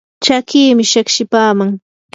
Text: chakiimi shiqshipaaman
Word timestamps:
chakiimi 0.27 0.83
shiqshipaaman 0.93 1.71